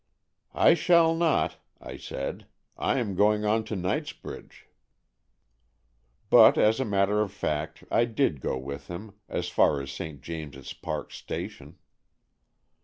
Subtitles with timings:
[0.55, 2.47] ''I shall not," I said,"
[2.91, 4.65] I am going on to Knightsbridge."
[6.31, 10.21] But as a matter of fact I did go with him as far as St.
[10.23, 11.77] James's Park Station.